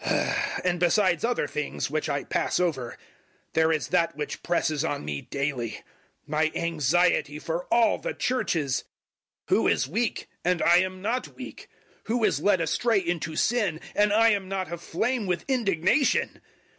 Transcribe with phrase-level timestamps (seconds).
[0.03, 2.97] 011:028 And besides other things, which I pass over,
[3.53, 5.79] there is that which presses on me daily
[6.25, 8.83] my anxiety for all the Churches.
[9.47, 11.69] 011:029 Who is weak, and I am not weak?
[12.05, 16.41] Who is led astray into sin, and I am not aflame with indignation?